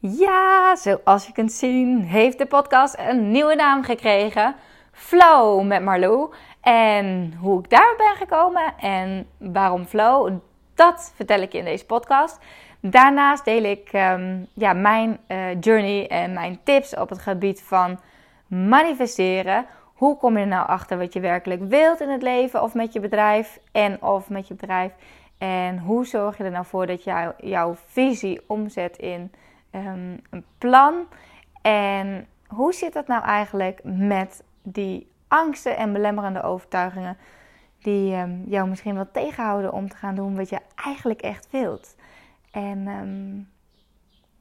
[0.00, 4.54] Ja, zoals je kunt zien, heeft de podcast een nieuwe naam gekregen:
[4.92, 6.32] Flow met Marlou.
[6.60, 10.32] En hoe ik daar ben gekomen en waarom Flow,
[10.74, 12.38] dat vertel ik je in deze podcast.
[12.80, 18.00] Daarnaast deel ik um, ja, mijn uh, journey en mijn tips op het gebied van
[18.46, 19.66] manifesteren.
[19.94, 22.92] Hoe kom je er nou achter wat je werkelijk wilt in het leven of met
[22.92, 24.92] je bedrijf en of met je bedrijf?
[25.38, 29.32] En hoe zorg je er nou voor dat jou, jouw visie omzet in
[29.70, 31.06] um, een plan?
[31.62, 37.16] En hoe zit dat nou eigenlijk met die angsten en belemmerende overtuigingen
[37.82, 41.96] die um, jou misschien wel tegenhouden om te gaan doen wat je eigenlijk echt wilt?
[42.50, 43.48] En um,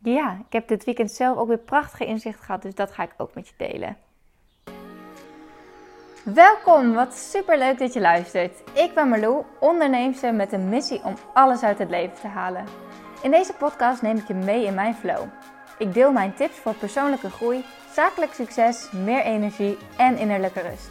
[0.02, 3.14] ja, ik heb dit weekend zelf ook weer prachtige inzicht gehad, dus dat ga ik
[3.18, 3.98] ook met je delen.
[6.24, 8.64] Welkom, wat super leuk dat je luistert.
[8.74, 12.87] Ik ben Marlou, onderneemster met een missie om alles uit het leven te halen.
[13.22, 15.24] In deze podcast neem ik je mee in mijn flow.
[15.78, 20.90] Ik deel mijn tips voor persoonlijke groei, zakelijk succes, meer energie en innerlijke rust.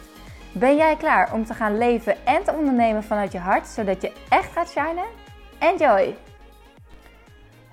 [0.51, 4.11] Ben jij klaar om te gaan leven en te ondernemen vanuit je hart, zodat je
[4.29, 5.05] echt gaat shinen?
[5.59, 6.15] Enjoy!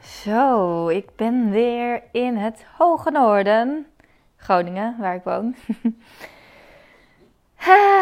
[0.03, 3.87] Zo, ik ben weer in het hoge noorden,
[4.37, 5.55] Groningen, waar ik woon.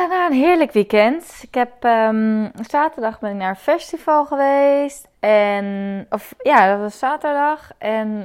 [0.08, 1.38] na een heerlijk weekend.
[1.42, 5.08] Ik heb um, zaterdag ben ik naar een festival geweest.
[5.22, 7.72] En, of ja, dat was zaterdag.
[7.78, 8.24] En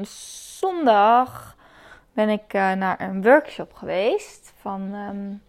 [0.60, 1.56] zondag
[2.14, 5.42] ben ik uh, naar een workshop geweest van, um,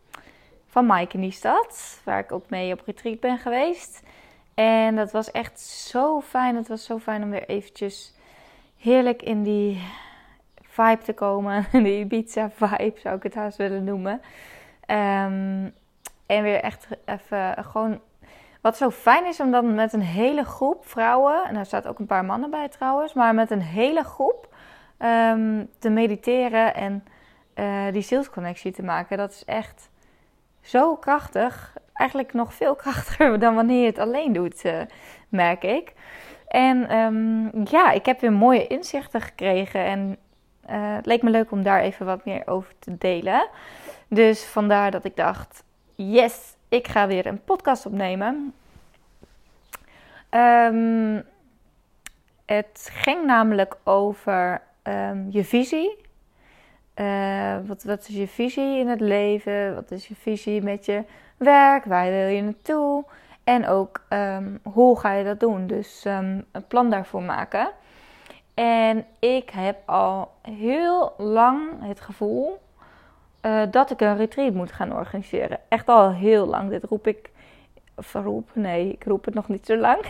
[0.67, 2.01] van Mike in die stad.
[2.05, 4.03] Waar ik ook mee op retreat ben geweest.
[4.55, 6.57] En dat was echt zo fijn.
[6.57, 8.15] Het was zo fijn om weer eventjes
[8.79, 9.83] heerlijk in die
[10.62, 11.67] vibe te komen.
[11.85, 14.21] Die Ibiza vibe zou ik het haast willen noemen.
[14.87, 15.75] Um,
[16.27, 18.01] en weer echt even gewoon.
[18.61, 21.98] Wat zo fijn is om dan met een hele groep vrouwen, en daar staat ook
[21.98, 24.55] een paar mannen bij trouwens, maar met een hele groep
[24.98, 27.05] um, te mediteren en
[27.55, 29.17] uh, die zielsconnectie te maken.
[29.17, 29.91] Dat is echt
[30.61, 31.77] zo krachtig.
[31.92, 34.81] Eigenlijk nog veel krachtiger dan wanneer je het alleen doet, uh,
[35.28, 35.93] merk ik.
[36.49, 40.16] En um, ja, ik heb weer mooie inzichten gekregen en
[40.71, 43.49] uh, het leek me leuk om daar even wat meer over te delen.
[44.09, 48.55] Dus vandaar dat ik dacht, yes, ik ga weer een podcast opnemen.
[50.31, 51.25] Um,
[52.47, 55.97] het ging namelijk over um, je visie.
[56.95, 59.75] Uh, wat, wat is je visie in het leven?
[59.75, 61.05] Wat is je visie met je
[61.37, 61.84] werk?
[61.84, 63.05] Waar wil je naartoe?
[63.45, 65.67] En ook um, hoe ga je dat doen?
[65.67, 67.71] Dus een plan daarvoor maken.
[68.55, 72.59] En ik heb al heel lang het gevoel
[73.48, 75.60] uh, dat ik een retreat moet gaan organiseren.
[75.69, 76.70] Echt al heel lang.
[76.70, 77.31] Dit roep ik.
[77.97, 80.00] Of roep, nee, ik roep het nog niet zo lang.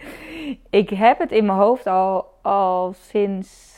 [0.70, 3.72] ik heb het in mijn hoofd al, al sinds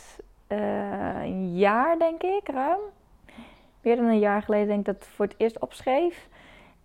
[0.49, 2.81] uh, een jaar, denk ik, ruim.
[3.81, 6.29] Meer dan een jaar geleden denk ik dat voor het eerst opschreef.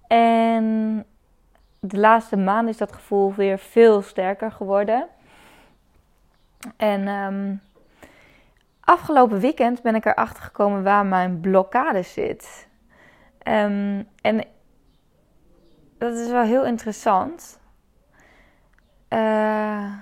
[0.08, 1.06] En
[1.80, 5.08] de laatste maand is dat gevoel weer veel sterker geworden.
[6.78, 7.62] En um,
[8.92, 12.68] afgelopen weekend ben ik erachter gekomen waar mijn blokkade zit.
[13.48, 14.44] Um, en
[15.98, 17.60] dat is wel heel interessant.
[19.10, 19.94] Uh,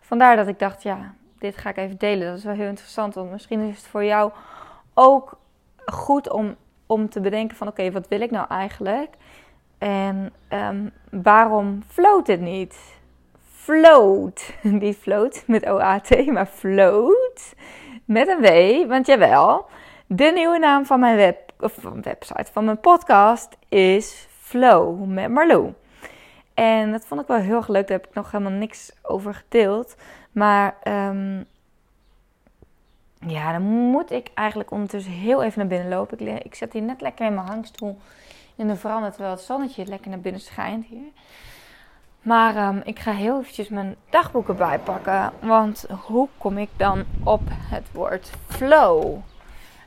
[0.00, 2.28] vandaar dat ik dacht, ja, dit ga ik even delen.
[2.28, 4.32] Dat is wel heel interessant, want misschien is het voor jou
[4.94, 5.38] ook
[5.86, 6.56] goed om,
[6.86, 7.68] om te bedenken van...
[7.68, 9.14] oké, wat wil ik nou eigenlijk?
[9.78, 12.98] En um, waarom floot het niet?
[13.68, 14.54] float.
[14.62, 17.17] Niet float met O-A-T, maar float
[18.08, 18.88] met een W.
[18.88, 19.66] Want jawel,
[20.06, 25.72] de nieuwe naam van mijn web, of website, van mijn podcast is Flow met Marlou.
[26.54, 27.88] En dat vond ik wel heel leuk.
[27.88, 29.96] Daar heb ik nog helemaal niks over gedeeld.
[30.32, 31.46] Maar um,
[33.26, 36.20] ja, dan moet ik eigenlijk ondertussen heel even naar binnen lopen.
[36.20, 37.98] Ik, ik hier net lekker in mijn hangstoel
[38.56, 41.10] in de veranda terwijl het zonnetje lekker naar binnen schijnt hier.
[42.22, 45.32] Maar um, ik ga heel eventjes mijn dagboek erbij pakken.
[45.40, 49.16] Want hoe kom ik dan op het woord flow?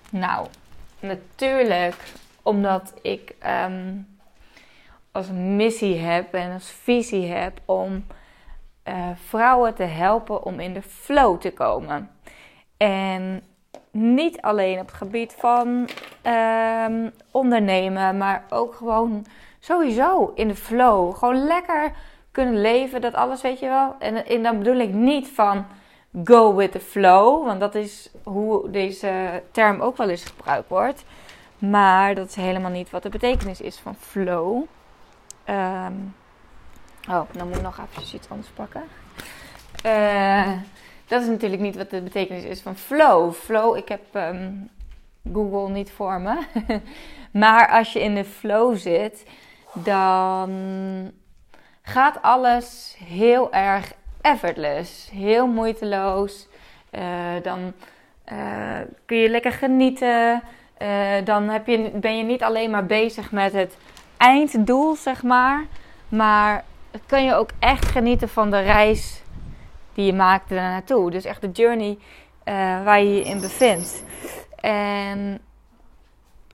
[0.10, 0.48] Nou,
[1.00, 1.96] natuurlijk
[2.42, 3.36] omdat ik
[3.66, 4.08] um,
[5.12, 8.06] als missie heb en als visie heb om
[8.88, 12.10] uh, vrouwen te helpen om in de flow te komen.
[12.78, 13.44] En
[13.92, 15.90] niet alleen op het gebied van
[16.88, 19.26] um, ondernemen, maar ook gewoon
[19.60, 21.16] sowieso in de flow.
[21.16, 21.92] Gewoon lekker
[22.32, 23.96] kunnen leven, dat alles, weet je wel.
[24.00, 25.66] En, en dan bedoel ik niet van
[26.24, 31.04] go with the flow, want dat is hoe deze term ook wel eens gebruikt wordt.
[31.58, 34.64] Maar dat is helemaal niet wat de betekenis is van flow.
[35.50, 36.16] Um,
[37.10, 38.84] oh, dan moet ik nog even iets anders pakken.
[39.86, 40.52] Uh,
[41.08, 43.34] dat is natuurlijk niet wat de betekenis is van flow.
[43.34, 44.52] Flow, ik heb ehm,
[45.34, 46.46] Google niet voor me.
[47.32, 49.26] maar als je in de flow zit,
[49.74, 50.52] dan
[51.82, 56.48] gaat alles heel erg effortless, heel moeiteloos.
[56.92, 57.02] Uh,
[57.44, 57.74] dan
[58.32, 60.44] uh, kun je lekker genieten.
[60.82, 63.78] Uh, dan heb je, ben je niet alleen maar bezig met het
[64.18, 65.66] einddoel, zeg maar.
[66.10, 66.64] Maar
[67.06, 69.22] kan je ook echt genieten van de reis
[69.94, 71.12] die je maakt er naartoe.
[71.12, 71.98] Dus echt de journey
[72.84, 74.04] waar je je in bevindt.
[74.56, 75.42] En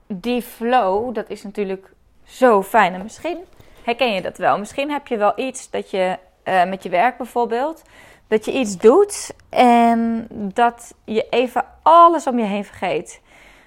[0.06, 1.92] die flow, dat is natuurlijk
[2.24, 2.94] zo fijn.
[2.94, 3.38] En misschien
[3.88, 4.58] herken je dat wel.
[4.58, 7.82] Misschien heb je wel iets dat je uh, met je werk bijvoorbeeld,
[8.26, 13.20] dat je iets doet en dat je even alles om je heen vergeet.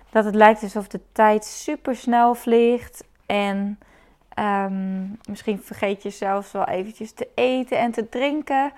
[0.10, 3.80] Dat het lijkt alsof de tijd super snel vliegt en
[4.40, 8.72] um, misschien vergeet je zelfs wel eventjes te eten en te drinken.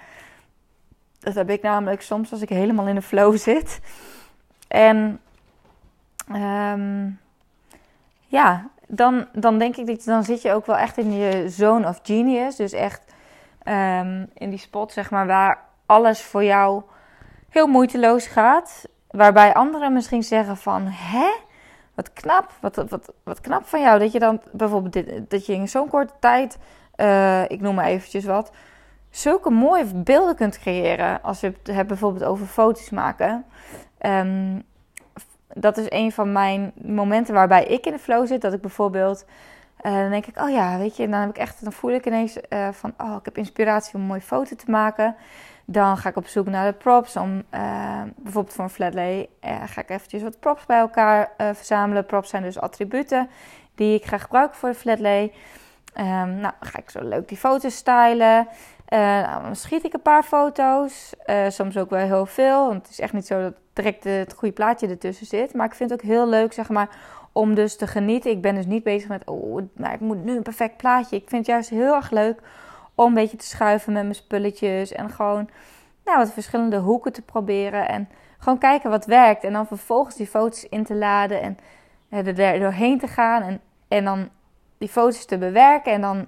[1.19, 3.79] Dat heb ik namelijk soms als ik helemaal in de flow zit.
[4.67, 5.21] En
[6.31, 7.19] um,
[8.27, 11.87] ja, dan, dan denk ik dat dan zit je ook wel echt in je zone
[11.87, 12.55] of genius.
[12.55, 13.01] Dus echt
[13.67, 16.81] um, in die spot, zeg maar, waar alles voor jou
[17.49, 18.87] heel moeiteloos gaat.
[19.09, 21.31] Waarbij anderen misschien zeggen van, hè?
[21.93, 23.99] Wat knap, wat, wat, wat knap van jou.
[23.99, 26.57] Dat je dan bijvoorbeeld dit, dat je in zo'n korte tijd,
[26.97, 28.51] uh, ik noem maar eventjes wat,
[29.09, 31.23] zulke mooie beelden kunt creëren.
[31.23, 33.45] Als je het hebt bijvoorbeeld over foto's maken.
[33.99, 34.63] Um,
[35.55, 38.41] dat is een van mijn momenten waarbij ik in de flow zit.
[38.41, 39.25] Dat ik bijvoorbeeld,
[39.81, 42.05] uh, dan denk ik, oh ja, weet je, dan heb ik echt, dan voel ik
[42.05, 45.15] ineens uh, van, oh, ik heb inspiratie om een mooie foto te maken.
[45.65, 49.81] Dan ga ik op zoek naar de props om, uh, bijvoorbeeld voor een flatlay, ga
[49.81, 52.05] ik eventjes wat props bij elkaar verzamelen.
[52.05, 53.29] Props zijn dus attributen
[53.75, 55.31] die ik ga gebruiken voor de flatlay.
[55.97, 58.47] Um, nou, ga ik zo leuk die foto's stylen.
[58.93, 61.13] Uh, nou, dan schiet ik een paar foto's.
[61.25, 62.67] Uh, soms ook wel heel veel.
[62.67, 65.53] Want het is echt niet zo dat direct het goede plaatje ertussen zit.
[65.53, 66.89] Maar ik vind het ook heel leuk, zeg maar,
[67.31, 68.31] om dus te genieten.
[68.31, 71.15] Ik ben dus niet bezig met, oh, maar ik moet nu een perfect plaatje.
[71.15, 72.41] Ik vind het juist heel erg leuk
[72.95, 74.91] om een beetje te schuiven met mijn spulletjes.
[74.91, 75.49] En gewoon,
[76.05, 77.87] nou, wat verschillende hoeken te proberen.
[77.87, 79.43] En gewoon kijken wat werkt.
[79.43, 81.57] En dan vervolgens die foto's in te laden en
[82.09, 83.41] er doorheen te gaan.
[83.41, 84.29] En, en dan
[84.77, 85.91] die foto's te bewerken.
[85.91, 86.27] En dan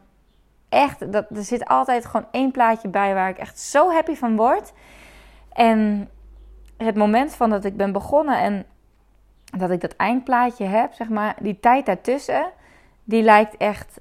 [0.70, 4.36] echt, dat, er zit altijd gewoon één plaatje bij waar ik echt zo happy van
[4.36, 4.74] word.
[5.54, 6.10] En
[6.78, 8.66] het moment van dat ik ben begonnen en
[9.58, 12.52] dat ik dat eindplaatje heb, zeg maar, die tijd daartussen,
[13.04, 14.00] die lijkt echt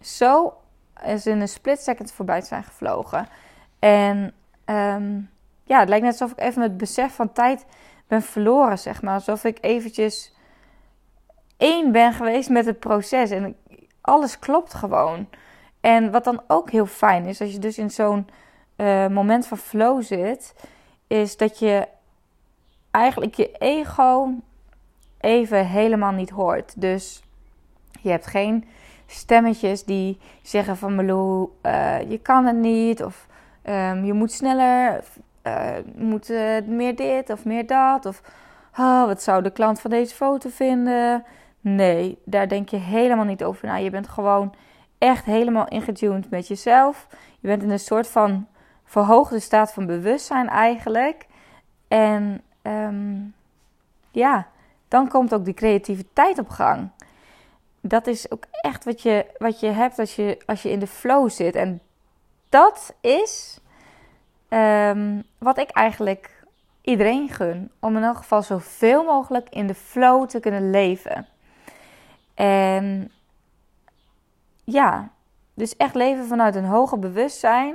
[0.00, 0.54] zo
[1.02, 3.28] als in een split second voorbij te zijn gevlogen.
[3.78, 4.32] En
[4.66, 5.30] um,
[5.64, 7.66] ja, het lijkt net alsof ik even het besef van tijd
[8.06, 9.14] ben verloren, zeg maar.
[9.14, 10.34] Alsof ik eventjes
[11.56, 13.56] één ben geweest met het proces en
[14.00, 15.28] alles klopt gewoon.
[15.84, 18.28] En wat dan ook heel fijn is, als je dus in zo'n
[18.76, 20.54] uh, moment van flow zit,
[21.06, 21.88] is dat je
[22.90, 24.34] eigenlijk je ego
[25.20, 26.80] even helemaal niet hoort.
[26.80, 27.22] Dus
[28.00, 28.64] je hebt geen
[29.06, 33.26] stemmetjes die zeggen van Meloe, uh, je kan het niet, of
[33.64, 35.04] um, je moet sneller,
[35.46, 36.28] uh, moet
[36.66, 38.22] meer dit of meer dat, of
[38.78, 41.24] oh, wat zou de klant van deze foto vinden?
[41.60, 43.76] Nee, daar denk je helemaal niet over na.
[43.76, 44.54] Je bent gewoon
[44.98, 47.06] echt helemaal ingetuned met jezelf.
[47.40, 48.46] Je bent in een soort van
[48.84, 51.26] verhoogde staat van bewustzijn eigenlijk.
[51.88, 53.34] En um,
[54.10, 54.46] ja,
[54.88, 56.90] dan komt ook die creativiteit op gang.
[57.80, 60.86] Dat is ook echt wat je, wat je hebt als je, als je in de
[60.86, 61.54] flow zit.
[61.54, 61.80] En
[62.48, 63.60] dat is
[64.48, 66.44] um, wat ik eigenlijk
[66.80, 67.70] iedereen gun.
[67.80, 71.26] Om in elk geval zoveel mogelijk in de flow te kunnen leven.
[72.34, 73.10] En
[74.64, 75.10] ja,
[75.54, 77.74] dus echt leven vanuit een hoger bewustzijn.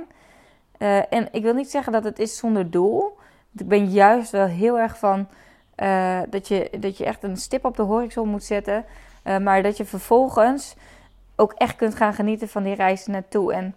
[0.78, 3.18] Uh, en ik wil niet zeggen dat het is zonder doel.
[3.58, 5.28] Ik ben juist wel heel erg van
[5.76, 8.84] uh, dat, je, dat je echt een stip op de horizon moet zetten.
[9.24, 10.74] Uh, maar dat je vervolgens
[11.36, 13.52] ook echt kunt gaan genieten van die reis naartoe.
[13.52, 13.74] En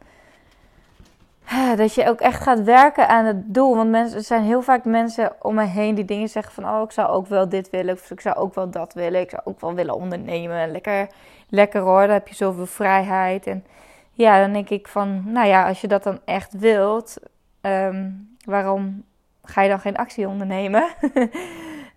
[1.75, 3.75] dat je ook echt gaat werken aan het doel.
[3.75, 6.70] Want mensen, er zijn heel vaak mensen om me heen die dingen zeggen van...
[6.70, 9.22] oh, ik zou ook wel dit willen of ik zou ook wel dat willen.
[9.22, 10.72] Ik zou ook wel willen ondernemen.
[10.72, 11.08] Lekker,
[11.54, 13.48] lekker hoor, dan heb je zoveel vrijheid.
[13.48, 13.66] En
[14.12, 15.24] ja, dan denk ik van...
[15.26, 17.18] nou ja, als je dat dan echt wilt...
[17.62, 19.04] Um, waarom
[19.44, 20.84] ga je dan geen actie ondernemen?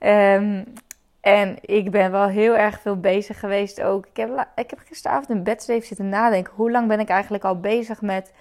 [0.00, 0.64] um,
[1.20, 4.06] en ik ben wel heel erg veel bezig geweest ook.
[4.06, 6.52] Ik heb, ik heb gisteravond in bed zitten nadenken.
[6.56, 8.32] Hoe lang ben ik eigenlijk al bezig met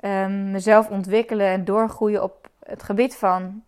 [0.00, 3.62] um, mezelf ontwikkelen en doorgroeien op het gebied van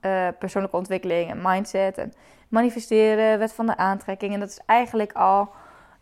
[0.00, 2.12] uh, persoonlijke ontwikkeling en mindset en
[2.48, 4.34] manifesteren, wet van de aantrekking.
[4.34, 5.50] En dat is eigenlijk al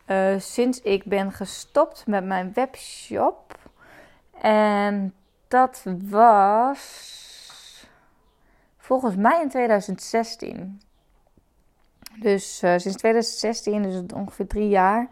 [0.06, 3.58] uh, sinds ik ben gestopt met mijn webshop.
[4.40, 5.14] En
[5.48, 7.10] dat was
[8.76, 10.80] volgens mij in 2016.
[12.20, 15.08] Dus uh, sinds 2016, dus ongeveer drie jaar,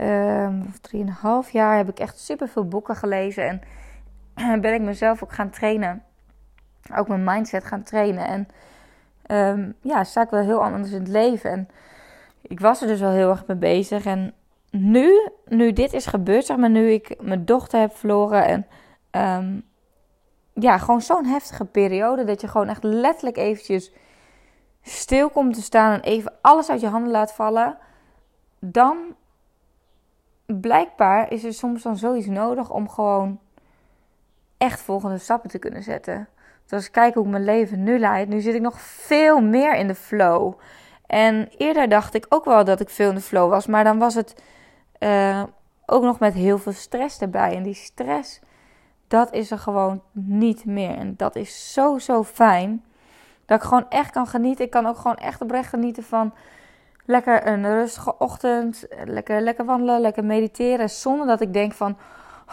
[0.00, 3.62] um, of drieënhalf jaar, heb ik echt super veel boeken gelezen.
[4.34, 6.02] En ben ik mezelf ook gaan trainen.
[6.96, 8.26] Ook mijn mindset gaan trainen.
[8.26, 8.48] En
[9.58, 11.50] um, ja, sta ik wel heel anders in het leven.
[11.50, 11.68] En
[12.48, 14.04] ik was er dus al heel erg mee bezig.
[14.04, 14.34] En
[14.70, 18.66] nu, nu dit is gebeurd, zeg maar, nu ik mijn dochter heb verloren en
[19.40, 19.64] um,
[20.52, 23.92] ja, gewoon zo'n heftige periode dat je gewoon echt letterlijk eventjes
[24.82, 27.78] stil komt te staan en even alles uit je handen laat vallen,
[28.58, 28.96] dan
[30.46, 33.40] blijkbaar is er soms dan zoiets nodig om gewoon
[34.58, 36.28] echt volgende stappen te kunnen zetten.
[36.62, 39.74] Dus als ik kijk hoe mijn leven nu leidt, nu zit ik nog veel meer
[39.74, 40.54] in de flow.
[41.06, 43.98] En eerder dacht ik ook wel dat ik veel in de flow was, maar dan
[43.98, 44.42] was het
[44.98, 45.42] uh,
[45.86, 47.56] ook nog met heel veel stress erbij.
[47.56, 48.40] En die stress,
[49.08, 50.96] dat is er gewoon niet meer.
[50.96, 52.84] En dat is zo, zo fijn.
[53.46, 54.64] Dat ik gewoon echt kan genieten.
[54.64, 56.34] Ik kan ook gewoon echt oprecht genieten van
[57.04, 58.86] lekker een rustige ochtend.
[59.04, 60.90] Lekker, lekker wandelen, lekker mediteren.
[60.90, 61.96] Zonder dat ik denk van,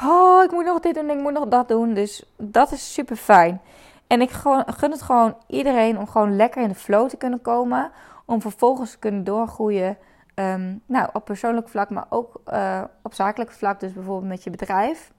[0.04, 1.94] oh, ik moet nog dit doen, ik moet nog dat doen.
[1.94, 3.62] Dus dat is super fijn.
[4.08, 4.30] En ik
[4.66, 7.92] gun het gewoon iedereen om gewoon lekker in de flow te kunnen komen.
[8.32, 9.98] Om vervolgens te kunnen doorgroeien
[10.34, 14.50] Ehm, nou, op persoonlijk vlak, maar ook uh, op zakelijk vlak, dus bijvoorbeeld met je
[14.50, 15.12] bedrijf.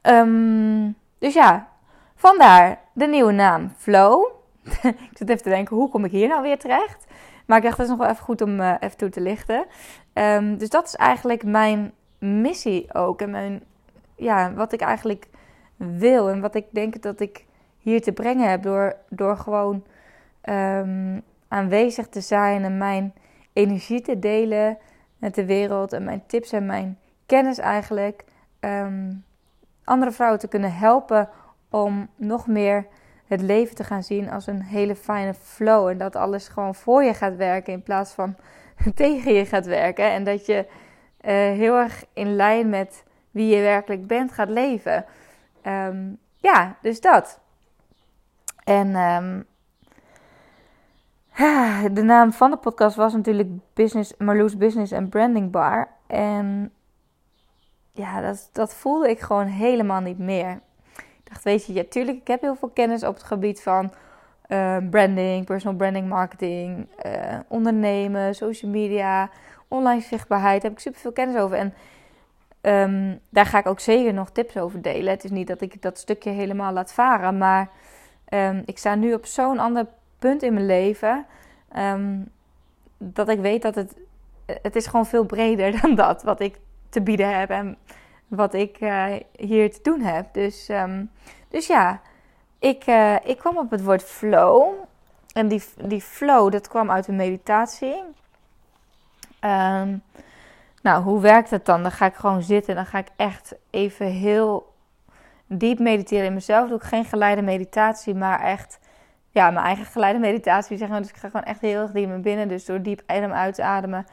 [0.00, 1.68] Ehm, dus ja,
[2.14, 4.26] vandaar de nieuwe naam Flow.
[5.10, 7.06] ik zit even te denken, hoe kom ik hier nou weer terecht?
[7.46, 9.66] Maar ik dacht, dat is nog wel even goed om uh, even toe te lichten.
[10.14, 13.20] Um, dus dat is eigenlijk mijn missie ook.
[13.20, 13.62] En mijn,
[14.16, 15.28] ja, wat ik eigenlijk
[15.76, 16.28] wil.
[16.30, 17.44] En wat ik denk dat ik
[17.78, 19.84] hier te brengen heb door, door gewoon
[21.48, 23.14] aanwezig te zijn en mijn
[23.52, 24.78] energie te delen
[25.18, 28.24] met de wereld en mijn tips en mijn kennis eigenlijk
[28.60, 29.12] ehm,
[29.84, 31.28] andere vrouwen te kunnen helpen
[31.70, 32.86] om nog meer
[33.26, 37.02] het leven te gaan zien als een hele fijne flow en dat alles gewoon voor
[37.02, 38.36] je gaat werken in plaats van
[38.94, 40.66] tegen je gaat werken en dat je
[41.20, 45.04] uh, heel erg in lijn met wie je werkelijk bent gaat leven.
[45.62, 47.40] Um, ja, dus dat.
[48.64, 48.96] En
[51.92, 55.88] de naam van de podcast was natuurlijk Business, Marloes Business and Branding Bar.
[56.06, 56.72] En
[57.92, 60.60] ja, dat, dat voelde ik gewoon helemaal niet meer.
[60.96, 63.92] Ik dacht, weet je, ja, tuurlijk, ik heb heel veel kennis op het gebied van
[64.48, 69.30] uh, branding, personal branding, marketing, uh, ondernemen, social media,
[69.68, 70.62] online zichtbaarheid.
[70.62, 71.56] Daar heb ik super veel kennis over.
[71.56, 71.74] En
[72.60, 75.12] um, daar ga ik ook zeker nog tips over delen.
[75.12, 77.68] Het is niet dat ik dat stukje helemaal laat varen, maar
[78.28, 79.86] um, ik sta nu op zo'n ander
[80.28, 81.26] punt in mijn leven.
[81.76, 82.30] Um,
[82.98, 83.96] dat ik weet dat het.
[84.46, 87.76] Het is gewoon veel breder dan dat wat ik te bieden heb en
[88.28, 90.26] wat ik uh, hier te doen heb.
[90.32, 91.10] Dus, um,
[91.48, 92.00] dus ja,
[92.58, 94.72] ik, uh, ik kwam op het woord flow.
[95.32, 98.02] En die, die flow, dat kwam uit een meditatie.
[99.40, 100.02] Um,
[100.82, 101.82] nou, hoe werkt het dan?
[101.82, 102.74] Dan ga ik gewoon zitten.
[102.74, 104.72] Dan ga ik echt even heel
[105.46, 106.68] diep mediteren in mezelf.
[106.68, 108.78] Doe ik geen geleide meditatie, maar echt
[109.34, 111.02] ja, mijn eigen geleide meditatie zeggen.
[111.02, 112.48] Dus ik ga gewoon echt heel erg diep naar binnen.
[112.48, 114.06] Dus door diep adem uit te ademen.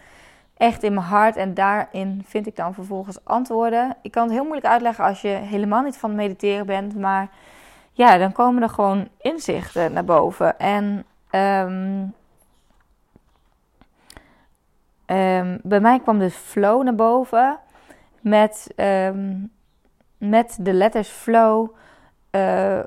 [0.58, 1.36] Echt in mijn hart.
[1.36, 3.96] En daarin vind ik dan vervolgens antwoorden.
[4.02, 6.96] Ik kan het heel moeilijk uitleggen als je helemaal niet van mediteren bent.
[6.96, 7.30] Maar
[7.92, 10.60] ja, dan komen er gewoon inzichten naar boven.
[10.60, 12.14] En um,
[15.18, 17.60] um, bij mij kwam dus flow naar boven.
[18.22, 19.52] Met, um,
[20.18, 21.70] met de letters flow.
[22.32, 22.80] Uh,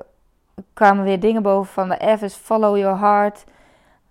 [0.73, 3.43] kwamen weer dingen boven van de F is follow your heart.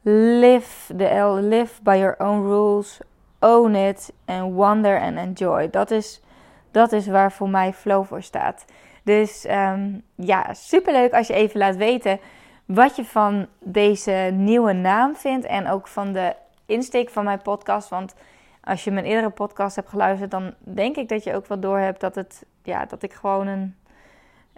[0.03, 3.01] Live, de L, live by your own rules.
[3.39, 5.71] Own it and wonder and enjoy.
[5.71, 6.23] Dat is,
[6.71, 8.65] dat is waar voor mij flow voor staat.
[9.03, 12.21] Dus um, ja, superleuk als je even laat weten
[12.65, 15.47] wat je van deze nieuwe naam vindt.
[15.47, 16.35] En ook van de
[16.67, 17.89] insteek van mijn podcast.
[17.89, 18.15] Want
[18.63, 21.79] als je mijn eerdere podcast hebt geluisterd, dan denk ik dat je ook wel door
[21.79, 23.77] hebt dat, het, ja, dat ik gewoon een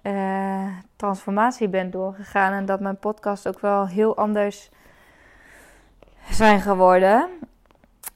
[0.06, 2.52] uh, transformatie ben doorgegaan.
[2.52, 4.70] En dat mijn podcast ook wel heel anders
[6.30, 7.28] zijn geworden.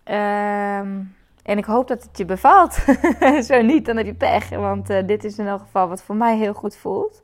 [0.04, 2.74] Um, en ik hoop dat het je bevalt.
[3.48, 4.48] Zo niet, dan heb je pech.
[4.48, 7.22] Want uh, dit is in elk geval wat voor mij heel goed voelt.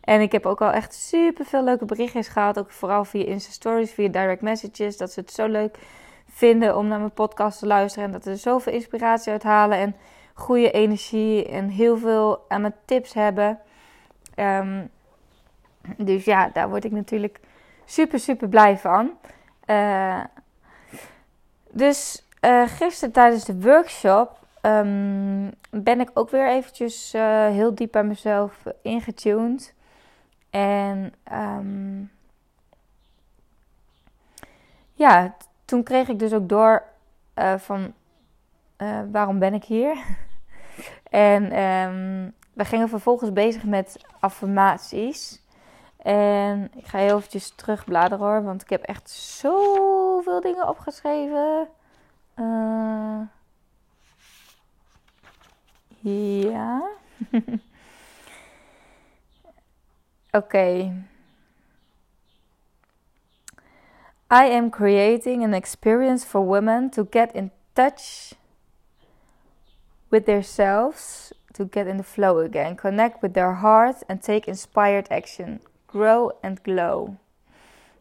[0.00, 2.58] En ik heb ook al echt super veel leuke berichtjes gehad.
[2.58, 4.96] Ook vooral via Insta Stories, via direct messages.
[4.96, 5.78] Dat ze het zo leuk
[6.28, 8.06] vinden om naar mijn podcast te luisteren.
[8.06, 9.78] En dat ze er zoveel inspiratie uit halen.
[9.78, 9.96] En
[10.34, 11.48] goede energie.
[11.48, 13.58] En heel veel aan mijn tips hebben.
[14.36, 14.90] Um,
[15.96, 17.40] dus ja, daar word ik natuurlijk
[17.84, 19.10] super, super blij van.
[19.66, 20.24] Uh,
[21.70, 27.92] dus uh, gisteren tijdens de workshop um, ben ik ook weer eventjes uh, heel diep
[27.92, 29.74] bij mezelf ingetuned.
[30.50, 32.02] En ehm,
[34.92, 36.82] ja, toen kreeg ik dus ook door
[37.56, 37.92] van
[39.10, 39.96] waarom ben ik hier?
[41.10, 45.42] en um, we gingen vervolgens bezig met affirmaties.
[45.96, 51.68] En ik ga heel eventjes terugbladeren hoor, want ik heb echt zoveel dingen opgeschreven.
[52.36, 53.20] Uh,
[56.42, 56.88] ja.
[60.30, 60.92] Oké.
[64.32, 68.34] I am creating an experience for women to get in touch
[70.08, 75.08] with themselves, to get in the flow again, connect with their heart and take inspired
[75.08, 75.60] action.
[75.86, 77.08] Grow and glow.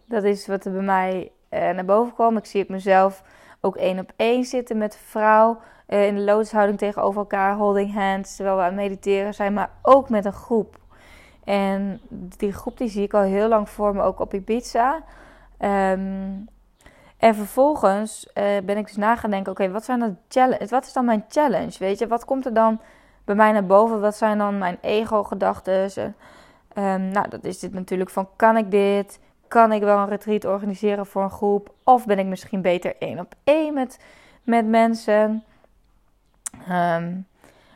[0.05, 2.37] Dat is wat er bij mij uh, naar boven kwam.
[2.37, 3.23] Ik zie het mezelf
[3.61, 5.59] ook één op één zitten met een vrouw.
[5.87, 10.09] Uh, in de lotushouding tegenover elkaar, holding hands, terwijl we aan mediteren zijn, maar ook
[10.09, 10.77] met een groep.
[11.43, 15.03] En die groep die zie ik al heel lang voor me, ook op Ibiza.
[15.59, 16.47] Um,
[17.17, 20.67] en vervolgens uh, ben ik dus na gaan denken: oké, wat zijn dan challenge?
[20.67, 21.75] Wat is dan mijn challenge?
[21.79, 22.79] Weet je, wat komt er dan
[23.25, 24.01] bij mij naar boven?
[24.01, 26.15] Wat zijn dan mijn ego-gedachten?
[26.77, 29.19] Um, nou, dat is dit natuurlijk van: kan ik dit?
[29.47, 31.73] Kan ik wel een retreat organiseren voor een groep?
[31.83, 33.99] Of ben ik misschien beter één op één met,
[34.43, 35.43] met mensen?
[36.69, 37.27] Um,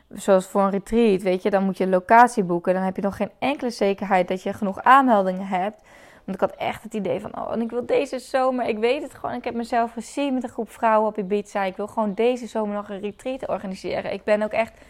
[0.09, 2.73] zoals voor een retreat, weet je, dan moet je een locatie boeken.
[2.73, 5.81] Dan heb je nog geen enkele zekerheid dat je genoeg aanmeldingen hebt.
[6.25, 9.01] Want ik had echt het idee van, oh, en ik wil deze zomer, ik weet
[9.01, 9.35] het gewoon.
[9.35, 11.63] Ik heb mezelf gezien met een groep vrouwen op Ibiza.
[11.63, 14.13] Ik wil gewoon deze zomer nog een retreat organiseren.
[14.13, 14.81] Ik ben ook echt,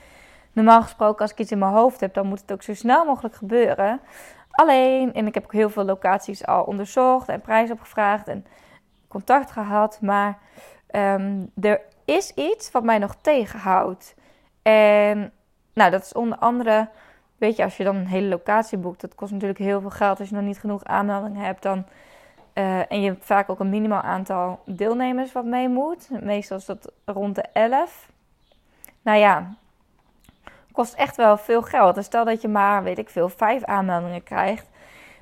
[0.54, 3.06] normaal gesproken, als ik iets in mijn hoofd heb, dan moet het ook zo snel
[3.06, 4.00] mogelijk gebeuren.
[4.52, 8.46] Alleen, en ik heb ook heel veel locaties al onderzocht en prijs opgevraagd en
[9.08, 10.02] contact gehad.
[10.02, 10.38] Maar
[10.92, 14.16] um, er is iets wat mij nog tegenhoudt.
[14.62, 15.32] En
[15.74, 16.90] nou, dat is onder andere
[17.40, 20.20] weet je, als je dan een hele locatie boekt, dat kost natuurlijk heel veel geld.
[20.20, 21.86] Als je nog niet genoeg aanmeldingen hebt, dan.
[22.54, 26.10] Uh, en je hebt vaak ook een minimaal aantal deelnemers wat mee moet.
[26.22, 28.12] Meestal is dat rond de 11.
[29.02, 29.56] Nou ja,
[30.72, 31.96] kost echt wel veel geld.
[31.96, 34.68] Dus stel dat je maar, weet ik veel, vijf aanmeldingen krijgt,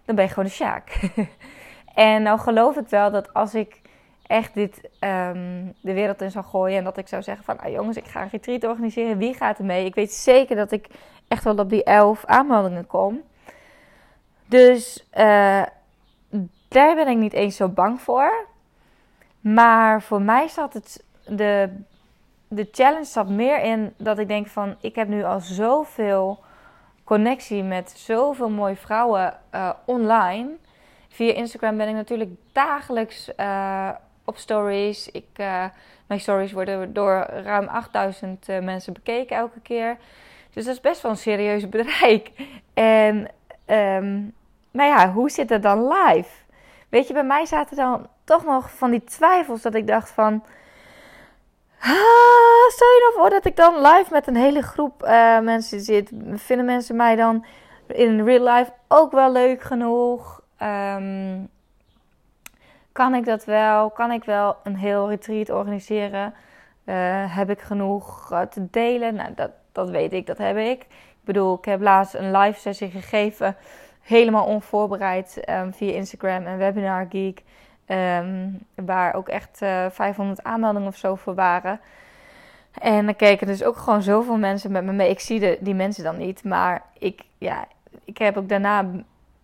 [0.06, 1.00] dan ben je gewoon een sjaak.
[1.94, 3.82] en nou geloof ik wel dat als ik
[4.28, 7.72] echt dit um, de wereld in zou gooien en dat ik zou zeggen van, ah
[7.72, 9.86] jongens, ik ga een retreat organiseren, wie gaat er mee?
[9.86, 10.88] Ik weet zeker dat ik
[11.28, 13.22] echt wel op die elf aanmeldingen kom.
[14.46, 15.64] Dus uh,
[16.68, 18.46] daar ben ik niet eens zo bang voor.
[19.40, 21.70] Maar voor mij zat het de,
[22.48, 26.44] de challenge zat meer in dat ik denk van ik heb nu al zoveel
[27.04, 30.50] connectie met zoveel mooie vrouwen uh, online.
[31.10, 33.90] Via Instagram ben ik natuurlijk dagelijks uh,
[34.26, 35.12] op stories.
[35.12, 35.28] Ik,
[36.08, 39.98] mijn stories worden door ruim 8000 mensen bekeken elke keer.
[40.54, 42.32] Dus dat is best wel een serieus bereik.
[42.74, 43.28] En
[44.72, 46.30] nou ja, hoe zit het dan live?
[46.90, 50.44] Weet je, bij mij zaten dan toch nog van die twijfels dat ik dacht van...
[51.80, 55.80] Ah, stel je nou voor dat ik dan live met een hele groep uh, mensen
[55.82, 56.12] zit.
[56.34, 57.46] Vinden mensen mij dan
[57.88, 60.42] in real life ook wel leuk genoeg?
[60.64, 61.50] Um,
[62.92, 63.90] kan ik dat wel?
[63.90, 66.34] Kan ik wel een heel retreat organiseren?
[66.86, 69.16] Uh, heb ik genoeg uh, te delen?
[69.16, 70.82] Nou, dat, dat weet ik, dat heb ik.
[70.82, 73.56] Ik bedoel, ik heb laatst een live sessie gegeven,
[74.02, 77.44] helemaal onvoorbereid um, via Instagram en Webinar Geek.
[77.88, 81.80] Um, waar ook echt uh, eh, 500 aanmeldingen of zo voor waren.
[82.82, 85.10] En dan keken dus ook gewoon zoveel mensen met me mee.
[85.10, 87.66] Ik zie de, die mensen dan niet, maar ik, ja,
[88.06, 88.86] ik heb ook daarna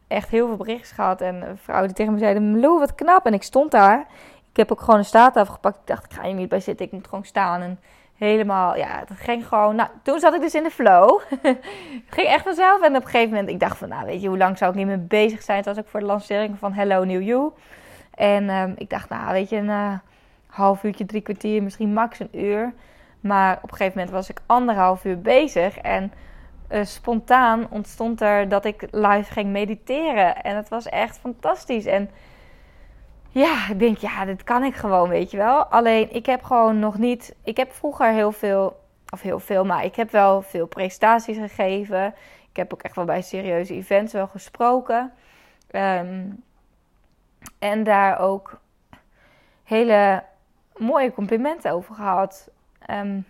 [0.08, 1.22] echt heel veel berichten gehad.
[1.22, 3.26] En vrouwen die tegen me zeiden, Lou, wat knap.
[3.26, 4.00] En ik stond daar.
[4.50, 5.76] Ik heb ook gewoon een staat afgepakt.
[5.76, 6.86] Ik dacht, ik ga hier niet bij zitten.
[6.86, 7.62] Ik moet gewoon staan.
[7.62, 7.80] En
[8.16, 9.76] helemaal, ja, het ging gewoon.
[9.76, 11.20] Nou, toen zat ik dus in de flow.
[11.42, 11.58] het
[12.16, 12.82] ging echt vanzelf.
[12.82, 14.78] En op een gegeven moment, ik dacht van, nou, weet je, hoe lang zou ik
[14.78, 15.58] niet meer bezig zijn?
[15.58, 17.52] Het was ook voor de lancering van Hello New You.
[18.16, 19.94] En um, ik dacht, nou, weet je, een uh,
[20.48, 22.74] half uurtje, drie kwartier, misschien max een uur.
[23.20, 25.78] Maar op een gegeven moment was ik anderhalf uur bezig.
[25.78, 26.14] En
[26.72, 30.44] uh, spontaan ontstond er dat ik live ging mediteren.
[30.44, 31.86] En het was echt fantastisch.
[31.86, 32.10] En
[33.30, 35.66] ja, ik denk, ja, dit kan ik gewoon, weet je wel.
[35.66, 37.36] Alleen, ik heb gewoon nog niet...
[37.44, 42.14] Ik heb vroeger heel veel, of heel veel, maar ik heb wel veel presentaties gegeven.
[42.50, 45.12] Ik heb ook echt wel bij serieuze events wel gesproken.
[45.72, 46.44] Um,
[47.60, 48.60] en daar ook
[49.64, 50.24] hele
[50.78, 52.50] mooie complimenten over gehad.
[52.90, 53.26] Um,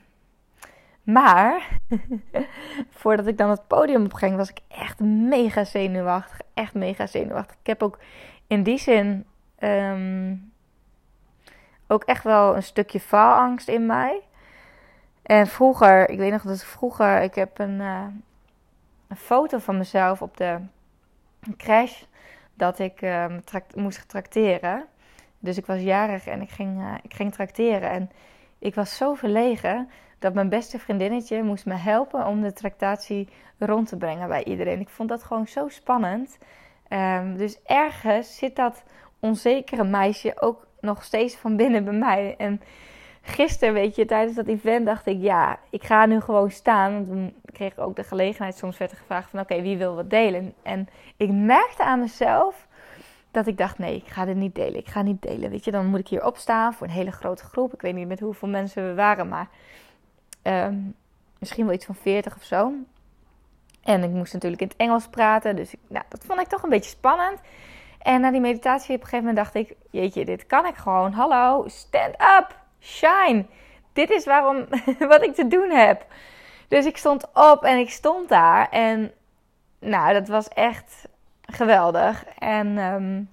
[1.04, 1.80] maar
[3.02, 6.40] voordat ik dan het podium opging, was ik echt mega zenuwachtig.
[6.54, 7.56] Echt mega zenuwachtig.
[7.60, 8.00] Ik heb ook
[8.48, 9.26] in die zin
[9.60, 10.52] um,
[11.88, 14.22] ook echt wel een stukje faalangst in mij.
[15.24, 18.06] En vroeger, ik weet nog dat vroeger, ik heb een, uh,
[19.08, 20.60] een foto van mezelf op de
[21.58, 22.04] crash
[22.54, 23.42] dat ik um,
[23.76, 24.86] moest trakteren.
[25.40, 27.90] Dus ik was jarig en ik ging, uh, ik ging trakteren.
[27.90, 28.12] En
[28.60, 29.90] ik was zo verlegen
[30.20, 34.80] dat mijn beste vriendinnetje moest me helpen om de tractatie rond te brengen bij iedereen.
[34.80, 36.38] Ik vond dat gewoon zo spannend.
[36.90, 38.84] Um, dus ergens zit dat
[39.20, 42.36] onzekere meisje ook nog steeds van binnen bij mij.
[42.38, 42.62] En
[43.24, 47.06] gisteren, weet je, tijdens dat event dacht ik, ja, ik ga nu gewoon staan.
[47.06, 50.10] Toen kreeg ik ook de gelegenheid, soms werd er gevraagd van, oké, wie wil wat
[50.10, 50.54] delen?
[50.62, 52.68] En ik merkte aan mezelf
[53.32, 54.80] dat ik dacht, nee, ik ga dit niet delen.
[54.80, 55.72] Ik ga niet delen, weet je.
[55.72, 57.74] Dan moet ik hier opstaan voor een hele grote groep.
[57.74, 59.48] Ik weet niet met hoeveel mensen we waren, maar
[60.44, 60.96] um,
[61.40, 62.74] misschien wel iets van 40 of zo.
[63.84, 66.70] En ik moest natuurlijk in het Engels praten, dus nou, dat vond ik toch een
[66.70, 67.40] beetje spannend.
[68.00, 71.12] En na die meditatie op een gegeven moment dacht ik, jeetje, dit kan ik gewoon.
[71.12, 73.46] Hallo, stand up, shine.
[73.94, 74.66] Dit is waarom,
[75.14, 76.06] wat ik te doen heb.
[76.68, 78.70] Dus ik stond op en ik stond daar.
[78.70, 79.12] En
[79.80, 81.08] nou, dat was echt
[81.42, 82.26] geweldig.
[82.40, 83.30] En um,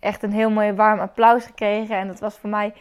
[0.00, 1.96] echt een heel mooi warm applaus gekregen.
[1.96, 2.72] En dat was voor mij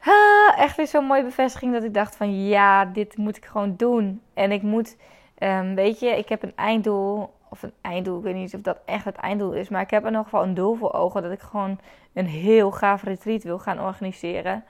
[0.00, 3.76] ah, echt weer zo'n mooie bevestiging dat ik dacht van ja, dit moet ik gewoon
[3.76, 4.22] doen.
[4.34, 4.96] En ik moet,
[5.38, 7.36] um, weet je, ik heb een einddoel.
[7.50, 9.68] Of een einddoel, ik weet niet of dat echt het einddoel is.
[9.68, 11.22] Maar ik heb er nog wel een doel voor ogen.
[11.22, 11.78] Dat ik gewoon
[12.12, 14.64] een heel gaaf retreat wil gaan organiseren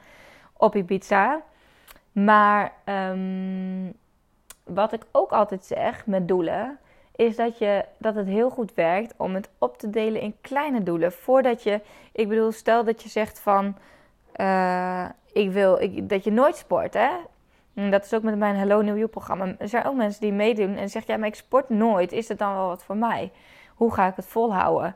[0.58, 1.40] op Ibiza.
[2.12, 3.94] Maar um,
[4.64, 6.78] wat ik ook altijd zeg met doelen,
[7.16, 10.82] is dat, je, dat het heel goed werkt om het op te delen in kleine
[10.82, 11.12] doelen.
[11.12, 11.80] Voordat je,
[12.12, 13.76] ik bedoel, stel dat je zegt van,
[14.36, 17.10] uh, ik wil, ik, dat je nooit sport, hè.
[17.90, 19.54] Dat is ook met mijn Hello New You programma.
[19.58, 22.12] Er zijn ook mensen die meedoen en zeggen, ja, maar ik sport nooit.
[22.12, 23.32] Is het dan wel wat voor mij?
[23.74, 24.94] Hoe ga ik het volhouden?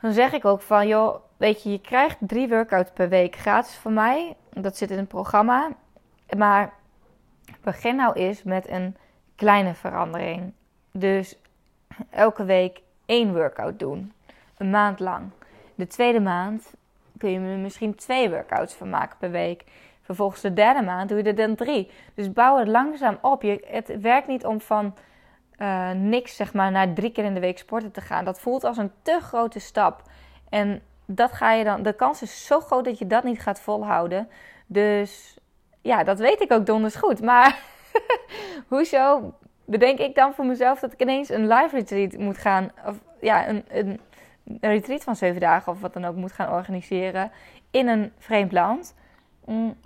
[0.00, 3.74] Dan zeg ik ook van, joh, weet je, je krijgt drie workouts per week gratis
[3.74, 4.36] van mij.
[4.50, 5.68] Dat zit in het programma.
[6.36, 6.72] Maar
[7.62, 8.96] begin nou eens met een
[9.36, 10.52] kleine verandering.
[10.92, 11.38] Dus
[12.10, 14.12] elke week één workout doen.
[14.56, 15.30] Een maand lang.
[15.74, 16.74] De tweede maand
[17.18, 19.64] kun je er misschien twee workouts van maken per week.
[20.02, 21.90] Vervolgens de derde maand doe je er dan drie.
[22.14, 23.42] Dus bouw het langzaam op.
[23.42, 24.94] Je, het werkt niet om van
[25.58, 28.24] uh, niks zeg maar naar drie keer in de week sporten te gaan.
[28.24, 30.02] Dat voelt als een te grote stap.
[30.48, 31.82] En dat ga je dan.
[31.82, 34.28] De kans is zo groot dat je dat niet gaat volhouden.
[34.66, 35.38] Dus
[35.80, 37.22] ja, dat weet ik ook donders goed.
[37.22, 37.60] Maar
[38.68, 42.70] hoezo bedenk ik dan voor mezelf dat ik ineens een live retreat moet gaan.
[42.86, 44.00] Of ja, een, een,
[44.60, 47.30] retreat van zeven dagen of wat dan ook moet gaan organiseren
[47.70, 48.94] in een vreemd land.
[49.44, 49.76] Mm.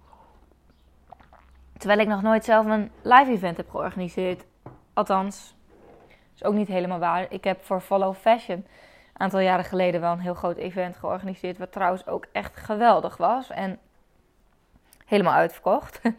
[1.79, 4.45] Terwijl ik nog nooit zelf een live event heb georganiseerd.
[4.93, 5.55] Althans,
[6.35, 7.27] is ook niet helemaal waar.
[7.29, 8.67] Ik heb voor Follow Fashion
[9.13, 11.59] aantal jaren geleden wel een heel groot event georganiseerd.
[11.59, 13.51] Wat trouwens ook echt geweldig was.
[13.51, 13.79] En
[15.07, 16.01] helemaal uitverkocht.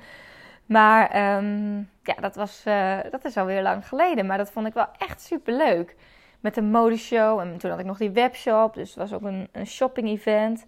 [0.66, 4.26] Maar um, ja, dat, was, uh, dat is alweer lang geleden.
[4.26, 5.96] Maar dat vond ik wel echt super leuk.
[6.40, 7.40] Met een modeshow.
[7.40, 8.74] En toen had ik nog die webshop.
[8.74, 10.66] Dus het was ook een, een shopping event.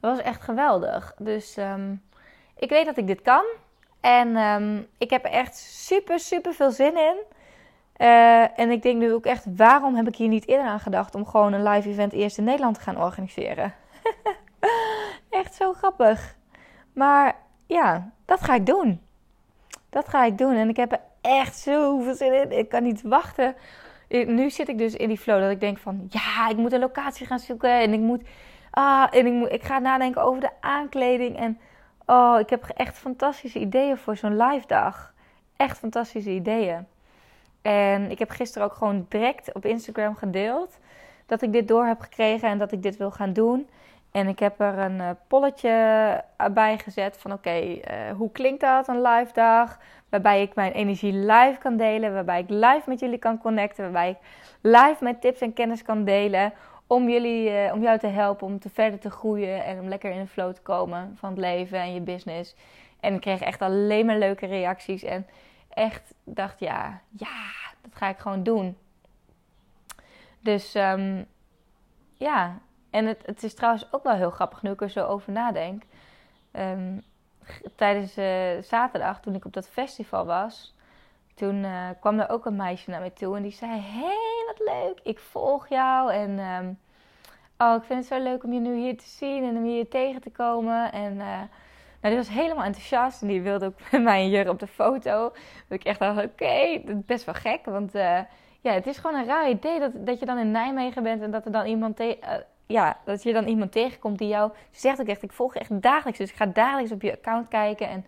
[0.00, 1.14] Dat was echt geweldig.
[1.18, 2.02] Dus um,
[2.56, 3.44] ik weet dat ik dit kan.
[4.00, 7.16] En um, ik heb er echt super, super veel zin in.
[7.96, 11.14] Uh, en ik denk nu ook echt, waarom heb ik hier niet eerder aan gedacht
[11.14, 13.74] om gewoon een live event eerst in Nederland te gaan organiseren?
[15.30, 16.36] echt zo grappig.
[16.92, 19.00] Maar ja, dat ga ik doen.
[19.90, 20.54] Dat ga ik doen.
[20.54, 22.58] En ik heb er echt zoveel zin in.
[22.58, 23.54] Ik kan niet wachten.
[24.08, 26.06] Nu zit ik dus in die flow dat ik denk van...
[26.08, 27.80] Ja, ik moet een locatie gaan zoeken.
[27.80, 28.22] En ik moet...
[28.70, 31.36] Ah, en ik, moet, ik ga nadenken over de aankleding.
[31.36, 31.58] En
[32.06, 35.14] oh, ik heb echt fantastische ideeën voor zo'n live dag.
[35.56, 36.86] Echt fantastische ideeën.
[37.62, 40.78] En ik heb gisteren ook gewoon direct op Instagram gedeeld...
[41.26, 43.68] dat ik dit door heb gekregen en dat ik dit wil gaan doen...
[44.12, 45.70] En ik heb er een uh, polletje
[46.52, 47.80] bij gezet van oké, uh,
[48.16, 49.78] hoe klinkt dat een live dag?
[50.08, 54.10] Waarbij ik mijn energie live kan delen, waarbij ik live met jullie kan connecten, waarbij
[54.10, 54.16] ik
[54.60, 56.52] live mijn tips en kennis kan delen
[56.86, 60.10] om, jullie, uh, om jou te helpen om te verder te groeien en om lekker
[60.10, 62.56] in de flow te komen van het leven en je business.
[63.00, 65.26] En ik kreeg echt alleen maar leuke reacties en
[65.74, 68.76] echt dacht ja, ja, dat ga ik gewoon doen.
[70.40, 71.26] Dus um,
[72.16, 72.58] ja,
[72.90, 75.82] en het, het is trouwens ook wel heel grappig nu ik er zo over nadenk.
[76.52, 77.02] Um,
[77.76, 80.74] tijdens uh, zaterdag, toen ik op dat festival was,
[81.34, 84.58] toen uh, kwam er ook een meisje naar me toe en die zei: Hey, wat
[84.58, 86.12] leuk, ik volg jou.
[86.12, 86.78] En um,
[87.58, 89.88] oh, ik vind het zo leuk om je nu hier te zien en om hier
[89.88, 90.92] tegen te komen.
[90.92, 91.40] En uh,
[92.02, 95.20] nou, die was helemaal enthousiast en die wilde ook met mij hier op de foto.
[95.68, 97.92] Dat ik echt dacht: Oké, dat is best wel gek, want
[98.60, 101.30] ja, het is gewoon een raar idee dat, dat je dan in Nijmegen bent en
[101.30, 102.18] dat er dan iemand te,
[102.72, 105.82] ja, dat je dan iemand tegenkomt die jou zegt ook echt, ik volg je echt
[105.82, 106.18] dagelijks.
[106.18, 107.88] Dus ik ga dagelijks op je account kijken.
[107.88, 108.06] En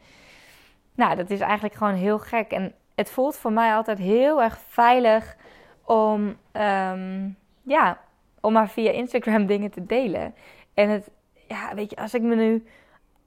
[0.95, 2.51] nou, dat is eigenlijk gewoon heel gek.
[2.51, 5.37] En het voelt voor mij altijd heel erg veilig
[5.85, 8.01] om, um, ja,
[8.41, 10.35] om maar via Instagram dingen te delen.
[10.75, 11.11] En het,
[11.49, 12.67] ja, weet je, als ik me nu,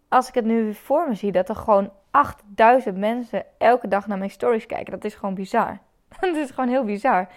[0.10, 4.18] als ik het nu voor me zie, dat er gewoon 8000 mensen elke dag naar
[4.18, 5.80] mijn stories kijken, dat is gewoon bizar.
[6.20, 7.28] dat is gewoon heel bizar.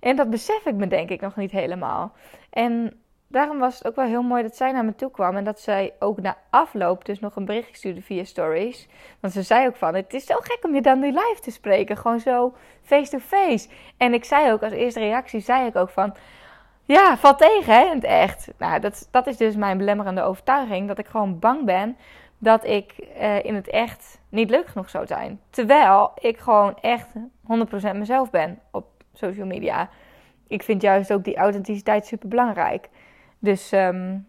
[0.00, 2.12] En dat besef ik me denk ik nog niet helemaal.
[2.50, 5.36] En daarom was het ook wel heel mooi dat zij naar me toe kwam.
[5.36, 8.88] En dat zij ook na afloop dus nog een bericht stuurde via stories.
[9.20, 11.50] Want ze zei ook van, het is zo gek om je dan nu live te
[11.50, 11.96] spreken.
[11.96, 13.68] Gewoon zo face-to-face.
[13.96, 16.14] En ik zei ook als eerste reactie, zei ik ook van...
[16.92, 18.48] Ja, valt tegen hè, in het echt.
[18.58, 20.88] Nou, dat, dat is dus mijn belemmerende overtuiging.
[20.88, 21.96] Dat ik gewoon bang ben
[22.38, 25.40] dat ik uh, in het echt niet leuk genoeg zou zijn.
[25.50, 29.88] Terwijl ik gewoon echt 100% mezelf ben op social media.
[30.46, 32.88] Ik vind juist ook die authenticiteit super belangrijk.
[33.38, 34.28] Dus um,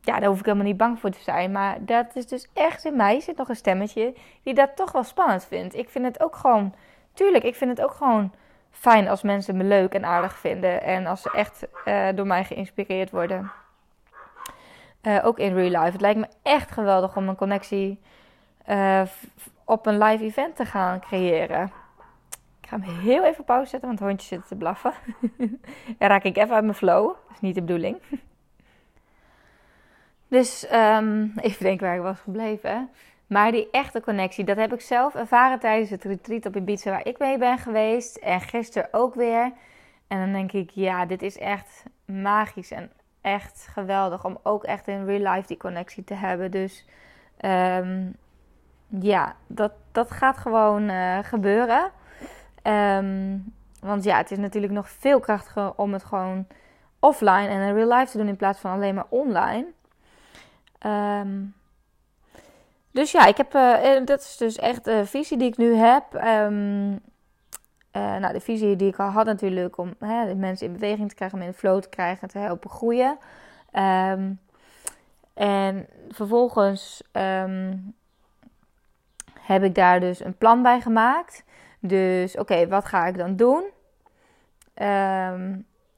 [0.00, 1.52] ja, daar hoef ik helemaal niet bang voor te zijn.
[1.52, 5.04] Maar dat is dus echt in mij zit nog een stemmetje die dat toch wel
[5.04, 5.74] spannend vindt.
[5.74, 6.74] Ik vind het ook gewoon,
[7.12, 8.32] tuurlijk, ik vind het ook gewoon
[8.70, 10.82] fijn als mensen me leuk en aardig vinden.
[10.82, 13.50] En als ze echt uh, door mij geïnspireerd worden.
[15.02, 15.92] Uh, ook in real life.
[15.92, 18.00] Het lijkt me echt geweldig om een connectie
[18.68, 19.02] uh,
[19.64, 21.72] op een live event te gaan creëren.
[22.60, 24.92] Ik ga hem heel even pauze zetten, want hondjes zitten te blaffen.
[25.98, 27.06] Dan raak ik even uit mijn flow.
[27.06, 27.96] Dat is niet de bedoeling.
[30.28, 32.90] Dus um, even denken waar ik was gebleven.
[33.30, 37.06] Maar die echte connectie, dat heb ik zelf ervaren tijdens het retreat op Ibiza waar
[37.06, 38.16] ik mee ben geweest.
[38.16, 39.52] En gisteren ook weer.
[40.08, 42.90] En dan denk ik, ja, dit is echt magisch en
[43.20, 46.50] echt geweldig om ook echt in real life die connectie te hebben.
[46.50, 46.86] Dus
[47.40, 48.16] um,
[49.00, 51.90] ja, dat, dat gaat gewoon uh, gebeuren.
[52.62, 56.46] Um, want ja, het is natuurlijk nog veel krachtiger om het gewoon
[56.98, 59.66] offline en in real life te doen in plaats van alleen maar online.
[60.86, 61.54] Um,
[62.92, 66.04] dus ja, ik heb, uh, dat is dus echt de visie die ik nu heb.
[66.14, 67.00] Um,
[67.92, 71.14] nou, de visie die ik al had natuurlijk om hè, de mensen in beweging te
[71.14, 73.18] krijgen, om in de flow te krijgen, te helpen groeien.
[73.72, 74.40] Um,
[75.34, 77.94] en vervolgens um,
[79.40, 81.44] heb ik daar dus een plan bij gemaakt.
[81.80, 83.64] Dus oké, wat ga ik dan doen?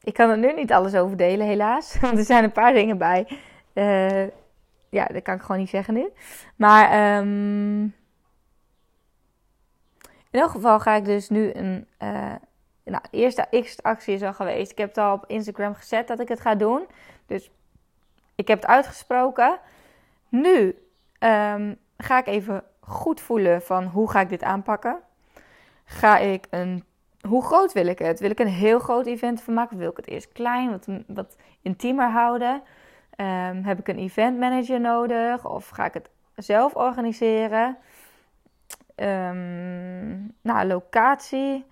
[0.03, 1.97] Ik kan er nu niet alles over delen, helaas.
[2.01, 3.27] Want er zijn een paar dingen bij.
[3.75, 4.27] Uh,
[4.93, 6.09] ja, dat kan ik gewoon niet zeggen nu.
[6.57, 7.83] Maar um,
[10.31, 11.87] in elk geval ga ik dus nu een.
[12.03, 12.35] Uh,
[12.85, 14.71] nou, eerste X-actie is al geweest.
[14.71, 16.87] Ik heb het al op Instagram gezet dat ik het ga doen.
[17.27, 17.51] Dus
[18.35, 19.59] ik heb het uitgesproken.
[20.29, 20.59] Nu
[21.19, 24.99] um, ga ik even goed voelen van hoe ga ik dit aanpakken.
[25.85, 26.85] Ga ik een.
[27.29, 28.21] Hoe groot wil ik het?
[28.21, 29.77] Wil ik een heel groot event van maken?
[29.77, 32.63] Wil ik het eerst klein, wat, wat intiemer houden?
[33.16, 35.46] Um, heb ik een event manager nodig?
[35.46, 37.77] Of ga ik het zelf organiseren?
[38.96, 41.66] Um, nou, locatie.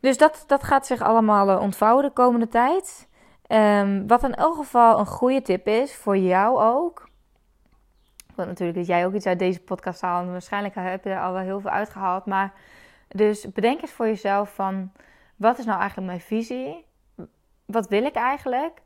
[0.00, 3.08] Dus dat, dat gaat zich allemaal uh, ontvouwen de komende tijd.
[3.48, 7.08] Um, wat in elk geval een goede tip is, voor jou ook.
[8.34, 10.28] Wil natuurlijk dat jij ook iets uit deze podcast haalt.
[10.28, 12.26] Waarschijnlijk heb je er al wel heel veel uitgehaald.
[12.26, 12.52] Maar
[13.08, 14.92] dus bedenk eens voor jezelf van...
[15.36, 16.86] Wat is nou eigenlijk mijn visie?
[17.66, 18.80] Wat wil ik eigenlijk?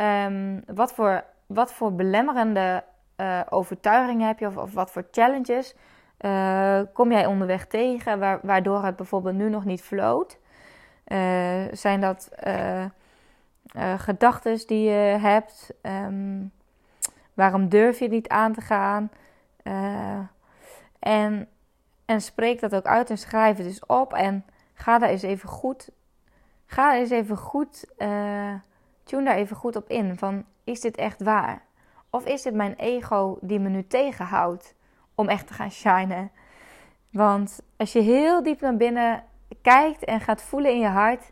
[0.00, 2.84] Um, wat, voor, wat voor belemmerende
[3.16, 4.46] uh, overtuigingen heb je?
[4.46, 5.74] Of, wat voor challenges
[6.20, 10.38] uh, kom jij onderweg tegen, waardoor het bijvoorbeeld nu nog niet floot?
[11.06, 12.28] Uh, zijn dat
[13.96, 15.74] gedachten die je hebt?
[15.82, 16.52] Um,
[17.34, 19.10] waarom durf je niet aan te gaan?
[20.98, 21.48] en,
[22.04, 24.14] en spreek dat ook uit en schrijf het dus op.
[24.14, 25.90] En ga daar eens even goed,
[26.66, 27.84] ga eens even goed,
[29.10, 30.18] tune daar even goed op in.
[30.18, 31.62] Van, is dit echt waar?
[32.10, 34.74] Of is dit mijn ego die me nu tegenhoudt?
[35.20, 36.30] om echt te gaan shinen.
[37.10, 39.24] Want als je heel diep naar binnen
[39.62, 41.30] kijkt en gaat voelen in je hart,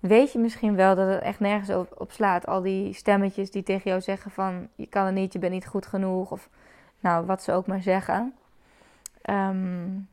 [0.00, 2.46] weet je misschien wel dat het echt nergens op, slaat.
[2.46, 5.66] Al die stemmetjes die tegen jou zeggen van je kan het niet, je bent niet
[5.66, 6.30] goed genoeg.
[6.30, 6.48] Of
[7.00, 8.34] nou, wat ze ook maar zeggen.
[9.30, 10.08] Um,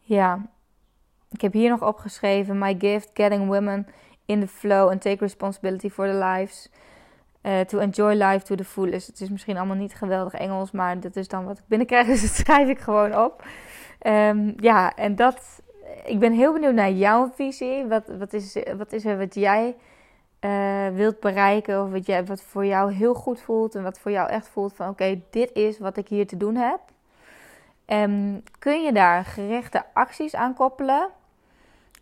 [0.00, 0.46] ja,
[1.30, 3.86] ik heb hier nog opgeschreven: My gift, getting women
[4.26, 6.70] in the flow and take responsibility for their lives.
[7.42, 9.06] Uh, to enjoy life to the fullest.
[9.06, 12.20] Het is misschien allemaal niet geweldig Engels, maar dat is dan wat ik binnenkrijg, dus
[12.20, 13.44] dat schrijf ik gewoon op.
[14.06, 15.62] Um, ja, en dat.
[16.04, 17.86] Ik ben heel benieuwd naar jouw visie.
[17.86, 19.76] Wat, wat, is, wat is er wat jij
[20.40, 21.82] uh, wilt bereiken?
[21.82, 24.72] Of wat, jij, wat voor jou heel goed voelt en wat voor jou echt voelt
[24.74, 26.80] van: oké, dit is wat ik hier te doen heb.
[27.86, 31.08] Um, kun je daar gerichte acties aan koppelen?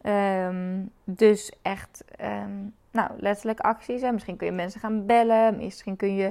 [0.07, 2.05] Um, dus echt
[2.91, 4.01] nou, letterlijk acties.
[4.01, 4.13] Hè.
[4.13, 5.57] Misschien kun je mensen gaan bellen.
[5.57, 6.27] Misschien kun je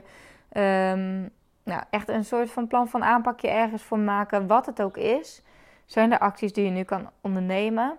[0.93, 1.29] um,
[1.63, 4.47] nou, echt een soort van plan van aanpakje ergens voor maken.
[4.47, 5.41] Wat het ook is.
[5.85, 7.97] Zijn er acties die je nu kan ondernemen.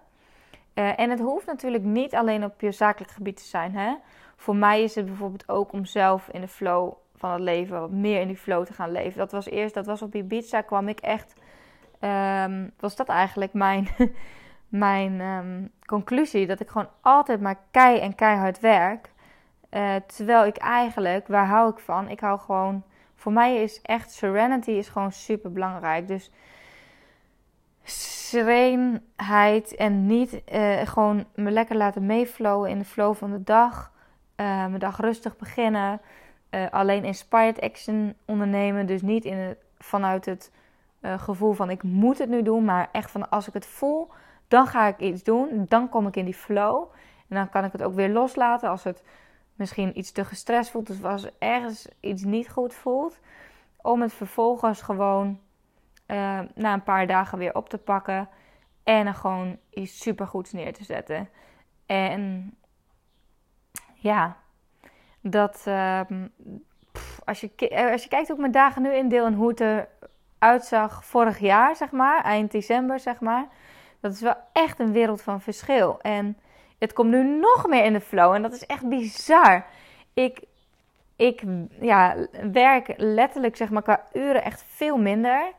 [0.75, 3.75] Eh, en het hoeft natuurlijk niet alleen op je zakelijk gebied te zijn.
[3.75, 3.95] Hè?
[4.37, 7.91] Voor mij is het bijvoorbeeld ook om zelf in de flow van het leven, wat
[7.91, 9.19] meer in die flow te gaan leven.
[9.19, 11.35] Dat was eerst, dat was op Ibiza, kwam ik echt,
[12.81, 13.89] was dat eigenlijk mijn,
[14.69, 16.47] mijn um, conclusie.
[16.47, 19.15] Dat ik gewoon altijd maar kei en keihard werk.
[19.71, 22.09] Uh, terwijl ik eigenlijk, waar hou ik van?
[22.09, 22.83] Ik hou gewoon,
[23.15, 26.09] voor mij is echt serenity is gewoon super belangrijk.
[26.09, 26.31] Dus
[27.83, 33.93] serenheid en niet uh, gewoon me lekker laten meeflowen in de flow van de dag.
[34.37, 36.01] Uh, mijn dag rustig beginnen.
[36.71, 38.87] Alleen inspired action ondernemen.
[38.87, 40.53] Dus niet in het, vanuit het
[41.01, 42.65] gevoel van ik moet het nu doen.
[42.65, 44.11] Maar echt van als ik het voel,
[44.49, 45.67] dan ga ik iets doen.
[45.69, 46.93] Dan kom ik in die flow.
[47.29, 49.03] En dan kan ik het ook weer loslaten als het
[49.55, 50.87] misschien iets te gestrest voelt.
[50.87, 53.19] Dus als ergens iets niet goed voelt.
[53.83, 55.41] Om het vervolgens gewoon
[56.07, 58.29] uh, na een paar dagen weer op te pakken.
[58.85, 61.29] En er gewoon iets supergoeds neer te zetten.
[61.87, 62.55] En
[63.95, 64.37] ja,
[65.21, 65.63] dat.
[66.93, 69.49] Pff, als, je, eh, als je kijkt hoe ik mijn dagen nu indeel en hoe
[69.49, 73.49] het eruit zag vorig jaar, zeg maar, eind december, zeg maar.
[74.01, 76.01] Dat is wel echt een wereld van verschil.
[76.01, 76.37] En
[76.79, 78.35] het komt nu nog meer in de flow.
[78.35, 79.67] En dat is echt bizar.
[80.15, 80.43] Ik,
[81.17, 81.43] ik
[81.81, 82.17] ja,
[82.53, 85.53] werk letterlijk, zeg maar, qua uren echt veel minder.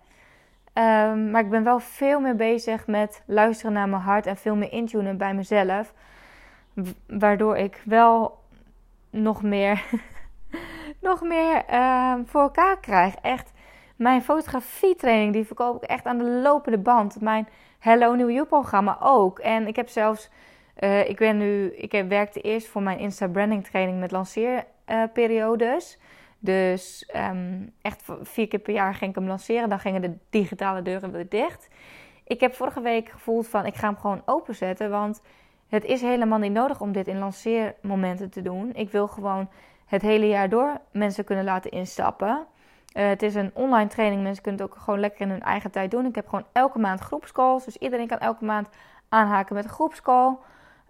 [0.74, 4.56] Um, maar ik ben wel veel meer bezig met luisteren naar mijn hart en veel
[4.56, 5.94] meer intunen bij mezelf.
[7.08, 8.40] Waardoor ik wel
[9.10, 9.84] nog meer,
[11.02, 13.16] nog meer uh, voor elkaar krijg.
[13.16, 13.52] Echt,
[13.98, 17.22] mijn fotografietraining die verkoop ik echt aan de lopende band.
[17.22, 17.48] Mijn
[17.80, 19.40] Hello New You programma ook.
[19.40, 20.30] En ik heb zelfs,
[20.80, 26.00] uh, ik ben nu, ik heb, werkte eerst voor mijn Insta branding training met lanceerperiodes.
[26.40, 29.70] Dus um, echt vier keer per jaar ging ik hem lanceren.
[29.70, 31.68] Dan gingen de digitale deuren weer dicht.
[32.24, 34.90] Ik heb vorige week gevoeld van ik ga hem gewoon openzetten.
[34.90, 35.22] Want
[35.68, 38.74] het is helemaal niet nodig om dit in lanceermomenten te doen.
[38.74, 39.50] Ik wil gewoon
[39.86, 42.46] het hele jaar door mensen kunnen laten instappen.
[42.98, 44.24] Uh, het is een online training.
[44.24, 46.06] Mensen kunnen het ook gewoon lekker in hun eigen tijd doen.
[46.06, 47.66] Ik heb gewoon elke maand groepscalls.
[47.66, 48.70] Dus iedereen kan elke maand
[49.10, 50.38] aanhaken met een groepscall.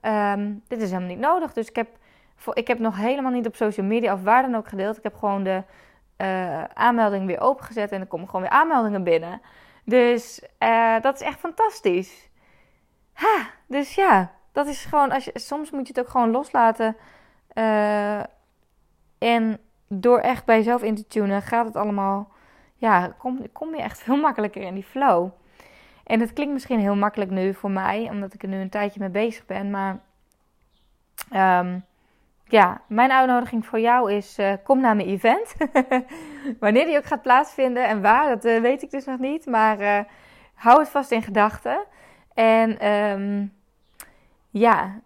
[0.02, 1.54] Um, dit is helemaal niet nodig.
[1.54, 1.88] Dus ik heb
[2.54, 4.98] ik heb nog helemaal niet op social media of waar dan ook gedeeld.
[4.98, 5.64] Ik heb gewoon de
[6.18, 9.42] uh, aanmelding weer opengezet en er komen gewoon weer aanmeldingen binnen.
[9.84, 12.30] Dus uh, dat is echt fantastisch.
[13.14, 16.96] Ha, dus ja, dat is gewoon, als je, soms moet je het ook gewoon loslaten.
[19.18, 22.32] En door echt bij jezelf in te tunen, gaat het allemaal,
[22.76, 25.30] ja, kom, kom je echt veel makkelijker in die flow.
[26.04, 29.00] En het klinkt misschien heel makkelijk nu voor mij, omdat ik er nu een tijdje
[29.00, 30.00] mee bezig ben, maar
[31.34, 31.86] um,
[32.50, 35.56] ja, mijn uitnodiging voor jou is: uh, kom naar mijn event.
[36.60, 39.46] Wanneer die ook gaat plaatsvinden en waar, dat uh, weet ik dus nog niet.
[39.46, 40.00] Maar uh,
[40.54, 41.84] hou het vast in gedachten.
[42.34, 43.54] En um,
[44.50, 45.00] ja,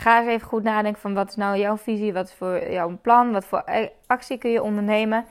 [0.00, 2.98] ga eens even goed nadenken van wat is nou jouw visie, wat is voor jouw
[3.02, 3.64] plan, wat voor
[4.06, 5.24] actie kun je ondernemen.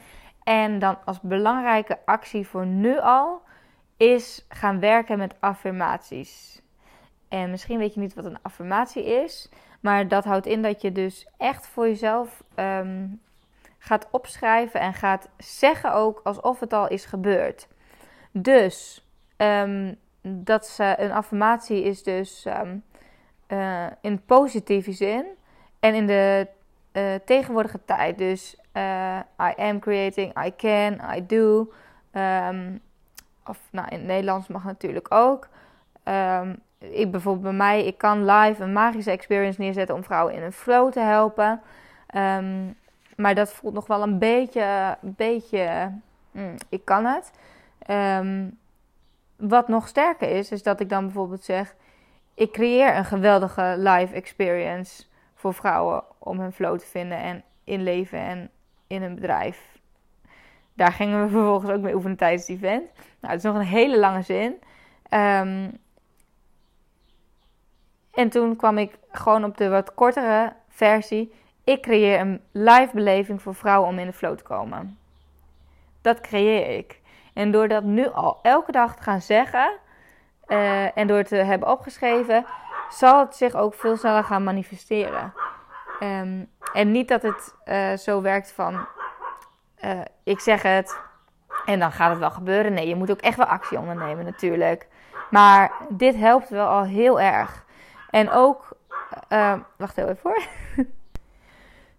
[0.43, 3.41] En dan als belangrijke actie voor nu al
[3.97, 6.61] is gaan werken met affirmaties.
[7.27, 9.49] En misschien weet je niet wat een affirmatie is.
[9.79, 13.21] Maar dat houdt in dat je dus echt voor jezelf um,
[13.77, 17.67] gaat opschrijven en gaat zeggen ook alsof het al is gebeurd.
[18.31, 19.05] Dus
[19.37, 22.83] um, dat een affirmatie is dus um,
[23.49, 25.25] uh, in positieve zin
[25.79, 26.47] en in de
[26.93, 28.17] uh, tegenwoordige tijd.
[28.17, 31.71] Dus uh, I am creating, I can, I do.
[33.45, 35.47] of nou, in het Nederlands mag natuurlijk ook.
[36.03, 40.43] Um, ik bijvoorbeeld bij mij, ik kan live een magische experience neerzetten om vrouwen in
[40.43, 41.61] een flow te helpen.
[42.15, 42.75] Um,
[43.15, 45.91] maar dat voelt nog wel een beetje, beetje,
[46.31, 47.31] mm, ik kan het.
[47.89, 48.57] Um,
[49.35, 51.75] wat nog sterker is, is dat ik dan bijvoorbeeld zeg,
[52.39, 55.03] ik creëer een geweldige live experience
[55.35, 58.49] voor vrouwen om hun flow te vinden en inleven en
[58.87, 59.79] in een bedrijf.
[60.73, 62.91] Daar gingen we vervolgens ook mee oefenen tijdens het event.
[63.19, 64.51] Nou, het is nog een hele lange zin.
[65.09, 65.77] Um,
[68.13, 71.33] en toen kwam ik gewoon op de wat kortere versie.
[71.63, 74.97] Ik creëer een live beleving voor vrouwen om in de flow te komen.
[76.01, 77.01] Dat creëer ik.
[77.33, 79.71] En door dat nu al elke dag te gaan zeggen
[80.49, 82.45] uh, en door te hebben opgeschreven,
[82.89, 85.33] zal het zich ook veel sneller gaan manifesteren.
[85.99, 88.87] Um, en niet dat het uh, zo werkt van
[89.83, 90.99] uh, ik zeg het
[91.65, 92.73] en dan gaat het wel gebeuren.
[92.73, 94.87] Nee, je moet ook echt wel actie ondernemen natuurlijk.
[95.29, 97.65] Maar dit helpt wel al heel erg.
[98.09, 98.77] En ook,
[99.77, 100.41] wacht heel even voor.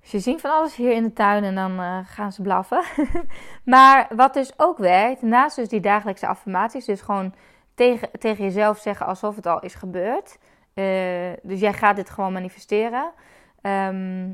[0.00, 2.82] Je ziet van alles hier in de tuin en dan gaan ze blaffen.
[3.64, 7.34] maar wat dus ook werkt, naast dus die dagelijkse affirmaties, dus gewoon
[7.80, 10.38] tegen, tegen jezelf zeggen alsof het al is gebeurd.
[10.74, 13.12] Eh, dus jij gaat dit gewoon manifesteren.
[13.60, 14.32] Ehm,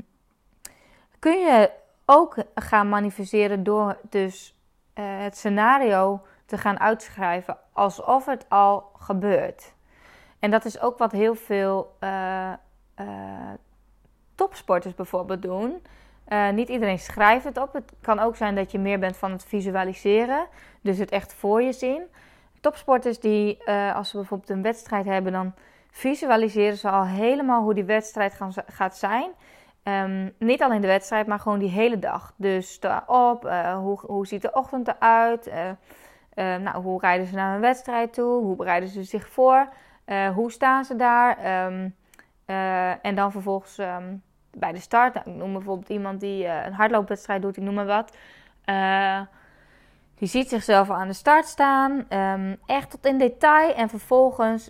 [1.19, 1.71] kun je
[2.05, 4.55] ook gaan manifesteren door dus
[4.95, 9.73] uh, het scenario te gaan uitschrijven alsof het al gebeurt.
[10.39, 12.53] En dat is ook wat heel veel uh,
[14.35, 15.81] topsporters bijvoorbeeld doen.
[16.53, 17.73] niet iedereen schrijft het op.
[17.73, 20.47] Het kan ook zijn dat je meer bent van het visualiseren.
[20.81, 22.03] Dus het echt voor je zien.
[22.67, 25.53] Topsporters die, als ze bijvoorbeeld een wedstrijd hebben, dan
[25.91, 29.31] visualiseren ze al helemaal hoe die wedstrijd gaan, gaat zijn.
[29.83, 32.33] Um, niet alleen de wedstrijd, maar gewoon die hele dag.
[32.37, 35.47] Dus sta op, uh, hoe, hoe ziet de ochtend eruit?
[35.47, 35.55] Uh,
[36.35, 38.41] nou, hoe rijden ze naar een wedstrijd toe?
[38.43, 39.69] Hoe bereiden ze zich voor?
[40.33, 41.65] hoe staan ze daar?
[41.65, 41.95] Um,
[43.01, 45.13] en dan vervolgens um, bij de start.
[45.13, 48.17] Nou, ik noem bijvoorbeeld iemand die een hardloopwedstrijd doet, ik noem maar wat.
[50.17, 53.73] Die ziet zichzelf aan de start staan, um, echt tot in detail.
[53.73, 54.69] En vervolgens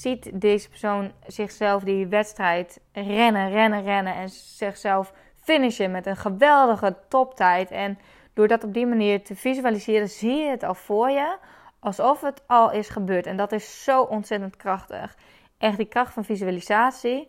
[0.00, 4.14] ziet deze persoon zichzelf die wedstrijd rennen, rennen, rennen.
[4.14, 7.70] En zichzelf finishen met een geweldige toptijd.
[7.70, 7.98] En
[8.34, 11.36] door dat op die manier te visualiseren, zie je het al voor je.
[11.78, 13.26] Alsof het al is gebeurd.
[13.26, 15.16] En dat is zo ontzettend krachtig.
[15.58, 17.28] Echt die kracht van visualisatie.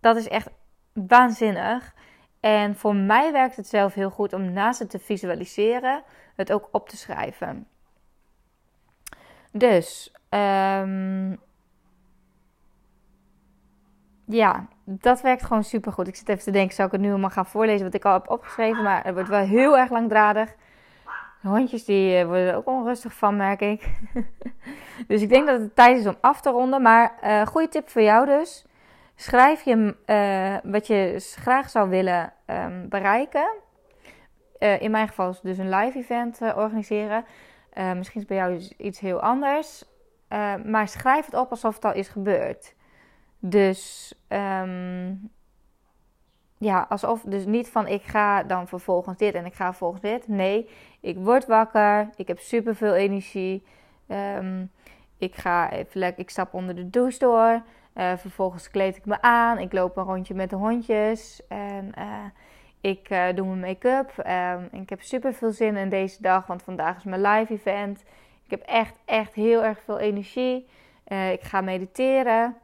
[0.00, 0.48] Dat is echt
[0.92, 1.94] waanzinnig.
[2.40, 6.02] En voor mij werkt het zelf heel goed om naast het te visualiseren,
[6.36, 7.66] het ook op te schrijven.
[9.52, 11.40] Dus, um,
[14.24, 16.08] ja, dat werkt gewoon super goed.
[16.08, 18.12] Ik zit even te denken, zou ik het nu allemaal gaan voorlezen wat ik al
[18.12, 18.82] heb opgeschreven?
[18.82, 20.54] Maar het wordt wel heel erg langdradig.
[21.42, 23.90] De hondjes die eh, worden er ook onrustig van, merk ik.
[25.08, 26.82] dus ik denk dat het tijd is om af te ronden.
[26.82, 28.66] Maar uh, goede tip voor jou dus.
[29.20, 33.48] Schrijf je uh, wat je graag zou willen um, bereiken.
[34.58, 37.24] Uh, in mijn geval is dus een live event uh, organiseren.
[37.96, 39.84] misschien is bij jou iets heel anders.
[40.64, 42.74] maar schrijf het op alsof het al is gebeurd.
[43.38, 45.30] Dus um,
[46.58, 50.28] ja, alsof dus niet van ik ga dan vervolgens dit en ik ga vervolgens dit.
[50.28, 52.10] Nee, ik word wakker.
[52.16, 53.64] Ik heb super veel energie.
[54.08, 54.70] Um,
[55.18, 57.62] ik ga even lekker, ik stap onder de douche door.
[57.94, 59.58] Uh, vervolgens kleed ik me aan.
[59.58, 61.42] Ik loop een rondje met de hondjes.
[61.48, 62.24] En uh,
[62.80, 64.12] ik uh, doe mijn make-up.
[64.26, 68.00] Um, ik heb super veel zin in deze dag, want vandaag is mijn live event.
[68.44, 70.66] Ik heb echt, echt heel erg veel energie.
[71.32, 72.56] ik ga mediteren.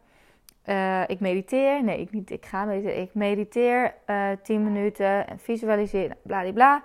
[1.06, 1.84] ik mediteer.
[1.84, 3.00] Nee, ik, niet, ik ga mediteren.
[3.00, 3.94] Ik mediteer
[4.42, 6.16] 10 minuten en visualiseer.
[6.22, 6.82] Bladibla.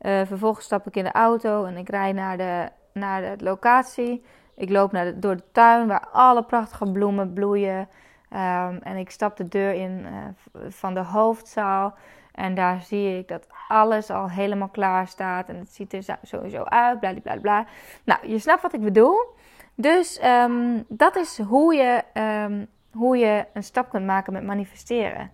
[0.00, 4.22] vervolgens stap ik in de auto en ik rijd naar de, naar de locatie.
[4.58, 7.88] Ik loop naar door de tuin waar alle prachtige bloemen bloeien.
[8.32, 11.94] Um, en ik stap de deur in uh, van de hoofdzaal.
[12.32, 15.48] En daar zie ik dat alles al helemaal klaar staat.
[15.48, 17.00] En het ziet er sowieso uit.
[17.00, 17.66] Bla bla bla.
[18.04, 19.36] Nou, je snapt wat ik bedoel.
[19.74, 22.02] Dus um, dat is hoe je,
[22.44, 25.30] um, hoe je een stap kunt maken met manifesteren.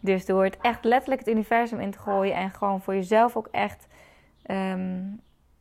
[0.00, 2.34] Dus door het echt letterlijk het universum in te gooien.
[2.34, 3.86] En gewoon voor jezelf ook echt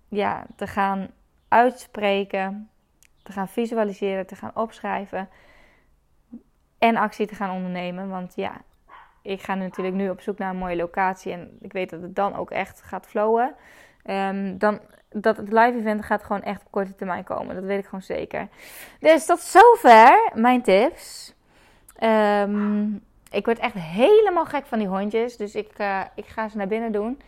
[0.10, 1.08] ja, te gaan
[1.48, 2.70] uitspreken
[3.26, 5.30] te gaan visualiseren, te gaan opschrijven
[6.78, 8.10] en actie te gaan ondernemen.
[8.10, 8.62] Want ja,
[9.22, 12.16] ik ga natuurlijk nu op zoek naar een mooie locatie en ik weet dat het
[12.16, 13.56] dan ook echt gaat flowen.
[14.06, 17.56] Um, dan, dat het live event gaat gewoon echt op korte termijn komen.
[17.56, 18.48] Dat weet ik gewoon zeker.
[19.00, 21.34] Dus tot zover mijn tips.
[22.04, 25.38] Um, ik word echt helemaal gek van die hondjes.
[25.38, 27.22] Dus ik, uh, ik ga ze naar binnen doen.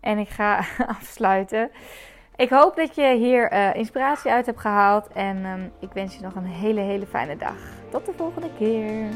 [0.00, 0.64] En ik ga
[0.98, 1.70] afsluiten.
[2.42, 5.08] Ik hoop dat je hier uh, inspiratie uit hebt gehaald.
[5.12, 7.56] En um, ik wens je nog een hele, hele fijne dag.
[7.90, 9.08] Tot de volgende keer.